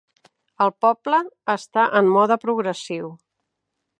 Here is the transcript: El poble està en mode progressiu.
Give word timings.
El 0.63 0.71
poble 0.85 1.19
està 1.57 1.85
en 2.01 2.11
mode 2.15 2.39
progressiu. 2.47 3.13